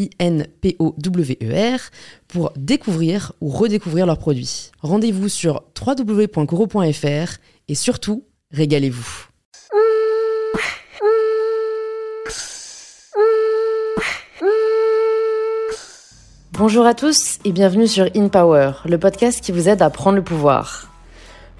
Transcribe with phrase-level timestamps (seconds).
[0.00, 1.80] I-N-P-O-W-E-R,
[2.28, 4.70] pour découvrir ou redécouvrir leurs produits.
[4.80, 9.26] Rendez-vous sur www.coro.fr et surtout, régalez-vous.
[16.52, 20.16] Bonjour à tous et bienvenue sur In Power, le podcast qui vous aide à prendre
[20.16, 20.89] le pouvoir.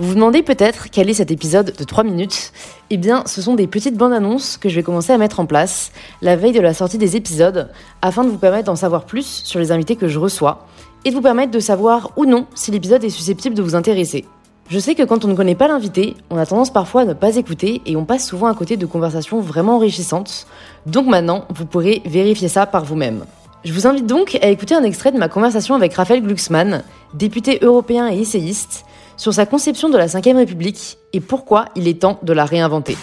[0.00, 2.52] Vous vous demandez peut-être quel est cet épisode de 3 minutes?
[2.88, 5.44] Eh bien, ce sont des petites bandes annonces que je vais commencer à mettre en
[5.44, 7.68] place la veille de la sortie des épisodes
[8.00, 10.66] afin de vous permettre d'en savoir plus sur les invités que je reçois
[11.04, 14.24] et de vous permettre de savoir ou non si l'épisode est susceptible de vous intéresser.
[14.70, 17.12] Je sais que quand on ne connaît pas l'invité, on a tendance parfois à ne
[17.12, 20.46] pas écouter et on passe souvent à côté de conversations vraiment enrichissantes.
[20.86, 23.26] Donc maintenant, vous pourrez vérifier ça par vous-même.
[23.62, 27.58] Je vous invite donc à écouter un extrait de ma conversation avec Raphaël Glucksmann, député
[27.60, 28.86] européen et essayiste,
[29.18, 32.96] sur sa conception de la Ve République et pourquoi il est temps de la réinventer.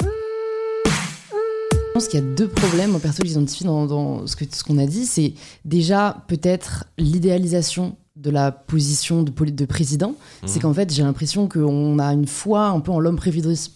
[0.00, 4.86] Je pense qu'il y a deux problèmes perso j'identifie dans, dans ce qu'on ce a
[4.86, 5.06] dit.
[5.06, 5.34] C'est
[5.64, 10.14] déjà peut-être l'idéalisation de la position de, de président,
[10.46, 10.62] c'est mmh.
[10.62, 13.18] qu'en fait j'ai l'impression qu'on a une foi un peu en l'homme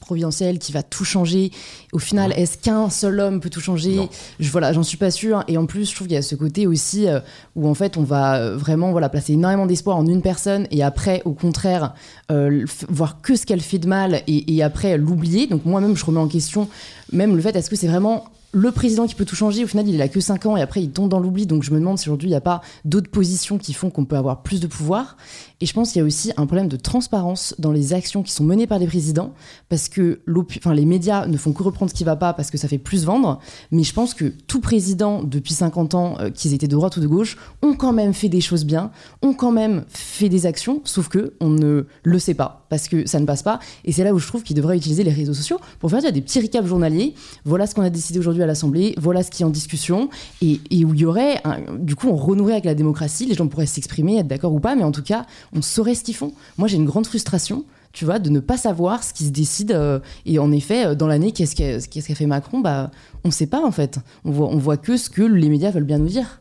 [0.00, 1.52] providentiel qui va tout changer.
[1.92, 2.41] Au final, mmh.
[2.41, 4.08] est-ce qu'un seul homme peut tout changer?
[4.38, 5.45] Je voilà, j'en suis pas sûre.
[5.46, 7.20] Et en plus, je trouve qu'il y a ce côté aussi euh,
[7.55, 10.83] où en fait on va euh, vraiment voilà placer énormément d'espoir en une personne et
[10.83, 11.92] après, au contraire,
[12.30, 15.48] euh, voir que ce qu'elle fait de mal et, et après l'oublier.
[15.48, 16.68] Donc moi-même, je remets en question
[17.12, 19.88] même le fait est-ce que c'est vraiment le président qui peut tout changer, au final,
[19.88, 21.46] il a que 5 ans et après, il tombe dans l'oubli.
[21.46, 24.05] Donc, je me demande si aujourd'hui, il n'y a pas d'autres positions qui font qu'on
[24.05, 25.16] peut avoir plus de pouvoir.
[25.61, 28.33] Et je pense qu'il y a aussi un problème de transparence dans les actions qui
[28.33, 29.34] sont menées par les présidents,
[29.68, 32.58] parce que les médias ne font que reprendre ce qui ne va pas parce que
[32.58, 33.40] ça fait plus vendre.
[33.70, 37.00] Mais je pense que tout président, depuis 50 ans, euh, qu'ils étaient de droite ou
[37.00, 38.90] de gauche, ont quand même fait des choses bien,
[39.22, 43.06] ont quand même fait des actions, sauf que on ne le sait pas, parce que
[43.06, 43.60] ça ne passe pas.
[43.84, 46.22] Et c'est là où je trouve qu'ils devraient utiliser les réseaux sociaux pour faire des
[46.22, 47.14] petits recaps journaliers.
[47.44, 50.08] Voilà ce qu'on a décidé aujourd'hui à l'Assemblée, voilà ce qui est en discussion,
[50.42, 51.42] et, où il y aurait,
[51.78, 54.74] du coup, on renouerait avec la démocratie, les gens pourraient s'exprimer, être d'accord ou pas,
[54.74, 56.33] mais en tout cas, on saurait ce qu'ils font.
[56.58, 59.73] Moi, j'ai une grande frustration tu vois, de ne pas savoir ce qui se décide.
[59.73, 62.61] Euh, et en effet, euh, dans l'année, qu'est-ce qu'a fait Macron?
[62.61, 62.90] Bah,
[63.24, 63.98] On ne sait pas, en fait.
[64.24, 66.40] On voit, on voit que ce que les médias veulent bien nous dire.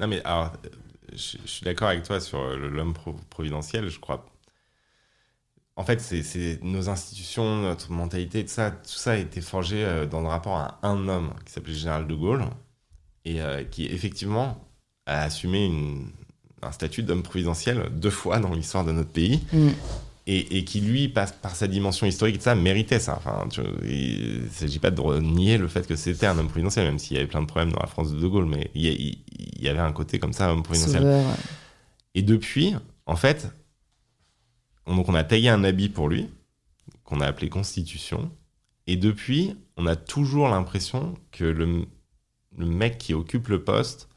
[0.00, 0.52] Non, mais alors,
[1.12, 2.94] je, suis d'accord avec toi sur l'homme
[3.28, 4.24] providentiel, je crois.
[5.76, 10.06] En fait, c'est nos institutions, notre mentalité, tout ça, tout ça a été forgé euh,
[10.06, 12.44] dans le rapport à un homme qui s'appelait Général de Gaulle
[13.24, 13.40] et
[13.70, 14.58] qui, effectivement,
[15.06, 16.08] a assumé une,
[16.62, 19.40] un statut d'homme providentiel deux fois dans l'histoire de notre pays.
[19.52, 19.68] Mm.
[20.28, 23.16] Et, qui, lui, passe par sa dimension historique, ça, méritait ça.
[23.16, 23.44] Enfin,
[23.82, 27.16] il ne s'agit pas de nier le fait que c'était un homme providentiel, même s'il
[27.16, 29.18] y avait plein de problèmes dans la France de De Gaulle, mais il
[29.58, 31.24] y, avait un côté comme ça, homme providentiel.
[32.14, 33.48] Et depuis, en fait,
[34.86, 36.28] donc on a taillé un habit pour lui,
[37.04, 38.30] qu'on a appelé Constitution,
[38.86, 41.86] et depuis, on a toujours l'impression que le,
[42.56, 44.08] mec qui occupe le poste,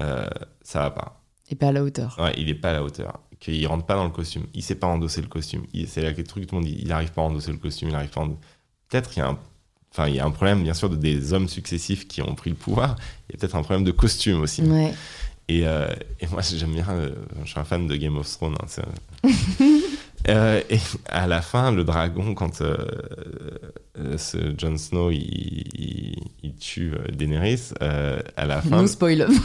[0.00, 0.28] euh,
[0.62, 1.16] ça va pas
[1.50, 2.16] il n'est pas à la hauteur.
[2.20, 3.18] Ouais, il n'est pas à la hauteur.
[3.40, 4.46] Qu'il rentre pas dans le costume.
[4.54, 5.66] Il sait pas endosser le costume.
[5.88, 7.58] C'est là que le truc, tout le monde dit, il n'arrive pas à endosser le
[7.58, 8.24] costume, il n'arrive pas
[8.88, 9.38] Peut-être qu'il y a un
[9.92, 12.50] Enfin, il y a un problème, bien sûr, de des hommes successifs qui ont pris
[12.50, 12.94] le pouvoir.
[13.28, 14.62] Il y a peut-être un problème de costume aussi.
[14.62, 14.94] Ouais.
[15.50, 15.88] Et, euh,
[16.20, 16.86] et, moi, j'aime bien.
[16.90, 17.10] Euh,
[17.44, 18.54] je suis un fan de Game of Thrones.
[18.62, 18.84] Hein,
[20.28, 20.78] Euh, et
[21.08, 22.76] à la fin, le dragon, quand euh,
[23.98, 28.82] euh, ce Jon Snow il, il, tue Daenerys, à la fin.
[28.82, 29.22] No spoil.
[29.22, 29.36] Ouais.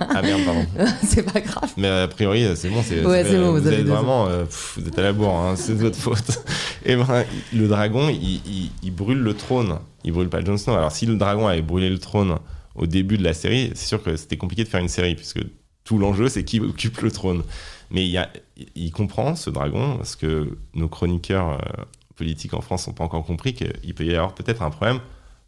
[0.00, 0.66] Ah merde, pardon.
[1.04, 1.70] c'est pas grave.
[1.76, 2.82] Mais a priori, c'est bon.
[2.82, 3.52] C'est, ouais, c'est bon.
[3.52, 5.36] Vous, vous êtes vraiment, vous êtes à la bourre.
[5.36, 6.42] Hein, c'est de votre faute.
[6.86, 7.06] Et ben,
[7.52, 9.78] le dragon, il, il, brûle le trône.
[10.02, 10.72] Il brûle pas Jon Snow.
[10.72, 12.38] Alors, si le dragon avait brûlé le trône
[12.74, 15.40] au début de la série, c'est sûr que c'était compliqué de faire une série puisque
[15.84, 17.42] tout l'enjeu, c'est qui occupe le trône.
[17.90, 18.30] Mais il, y a,
[18.74, 21.82] il comprend, ce dragon, parce que nos chroniqueurs euh,
[22.16, 24.98] politiques en France n'ont pas encore compris qu'il peut y avoir peut-être un problème,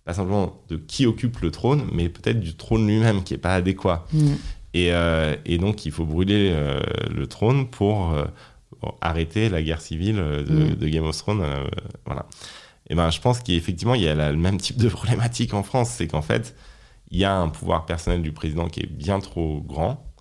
[0.04, 3.54] pas simplement de qui occupe le trône, mais peut-être du trône lui-même qui n'est pas
[3.54, 4.06] adéquat.
[4.12, 4.32] Mm.
[4.74, 6.78] Et, euh, et, donc, il faut brûler euh,
[7.10, 8.14] le trône pour
[9.00, 10.74] arrêter la guerre civile de, Mm.
[10.76, 11.42] de Game of Thrones.
[12.04, 12.26] voilà.
[12.88, 15.62] Et ben, je pense qu'effectivement, il y a la- le même type de problématique en
[15.62, 15.90] France.
[15.96, 16.54] C'est qu'en fait,
[17.10, 20.12] il y a un pouvoir personnel du président qui est bien trop grand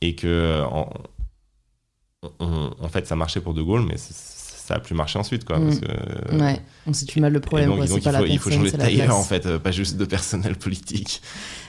[0.00, 0.90] et que, en,
[2.40, 5.58] on- en fait, ça marchait pour De Gaulle, mais ça a plus marché ensuite, quoi.
[5.58, 5.64] Mm.
[5.66, 7.68] Parce que, Ouais, on situe mal le problème.
[7.68, 7.86] donc, quoi.
[7.86, 9.58] donc pas il, la faut, il faut personne, changer de la tailleur en fait, euh,
[9.58, 11.20] pas juste de personnel politique.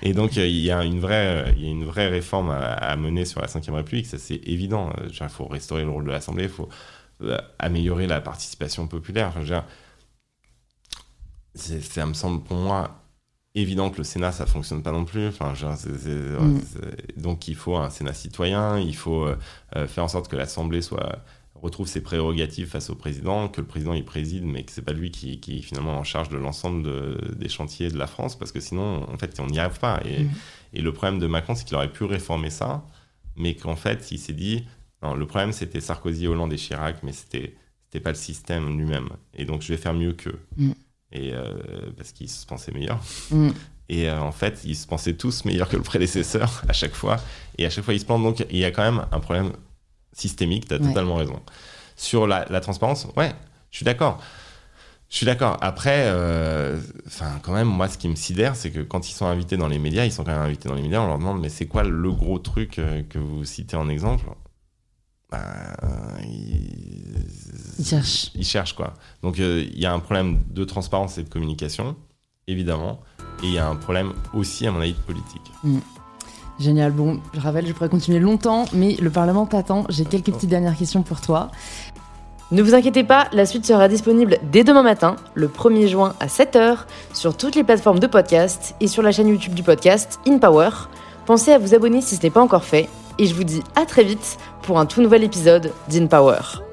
[0.03, 2.59] Et donc euh, il y a une vraie, il y a une vraie réforme à,
[2.73, 4.91] à mener sur la Ve République, ça c'est évident.
[4.99, 6.69] Euh, Il faut restaurer le rôle de l'Assemblée, il faut
[7.59, 9.27] améliorer la participation populaire.
[9.29, 9.65] Enfin, je veux dire,
[11.55, 13.02] c'est- ça me semble pour moi
[13.55, 15.27] évident que le Sénat ça fonctionne pas non plus.
[15.27, 16.59] Enfin, Mm.
[17.21, 19.37] donc il faut un Sénat citoyen, il faut euh,
[19.75, 21.19] euh, faire en sorte que l'Assemblée soit
[21.55, 24.91] retrouve ses prérogatives face au président, que le président il préside, mais que c'est pas
[24.91, 28.37] lui qui, qui est finalement en charge de l'ensemble de- des chantiers de la France,
[28.37, 30.01] parce que sinon, en fait, on n'y arrive pas.
[30.03, 30.31] Et, Mhm.
[30.73, 32.85] et le problème de Macron, c'est qu'il aurait pu réformer ça,
[33.37, 34.65] mais qu'en fait, il s'est dit,
[35.01, 39.09] non, le problème c'était Sarkozy, Hollande et Chirac, mais c'était c'était pas le système lui-même.
[39.35, 40.39] Et donc, je vais faire mieux qu'eux.
[40.57, 40.73] Mhm.
[41.13, 41.53] Et euh,
[41.95, 42.99] parce qu'ils se pensaient meilleurs.
[43.31, 43.49] Mm.
[43.89, 47.17] Et euh, en fait, ils se pensaient tous meilleurs que le prédécesseur à chaque fois.
[47.57, 48.23] Et à chaque fois, ils se plantent.
[48.23, 49.51] Donc, il y a quand même un problème
[50.11, 50.67] systémique.
[50.67, 50.87] Tu as Ouais.
[50.87, 51.39] totalement raison.
[51.95, 53.31] Sur la, la transparence, ouais,
[53.69, 54.19] je suis d'accord.
[55.09, 55.57] Je suis d'accord.
[55.61, 56.79] Après, euh,
[57.43, 59.77] quand même, moi, ce qui me sidère, c'est que quand ils sont invités dans les
[59.77, 61.83] médias, ils sont quand même invités dans les médias, on leur demande, mais c'est quoi
[61.83, 64.25] le gros truc que vous citez en exemple
[65.29, 65.39] Ben,
[66.23, 67.27] ils...
[67.83, 68.31] Ils cherchent.
[68.35, 68.93] Ils cherchent, quoi.
[69.21, 71.95] Donc, euh, il y a un problème de transparence et de communication,
[72.47, 73.01] évidemment.
[73.43, 75.41] Et il y a un problème aussi, à mon avis, de politique.
[76.59, 76.93] Génial.
[76.93, 79.85] Bon, je rappelle, je pourrais continuer longtemps, mais le Parlement t'attend.
[79.89, 81.51] J'ai quelques petites dernières questions pour toi.
[82.51, 86.27] Ne vous inquiétez pas, la suite sera disponible dès demain matin, le 1er juin à
[86.27, 90.69] 7h, sur toutes les plateformes de podcast et sur la chaîne YouTube du podcast InPower.
[91.25, 92.87] Pensez à vous abonner si ce n'est pas encore fait,
[93.17, 96.72] et je vous dis à très vite pour un tout nouvel épisode d'InPower.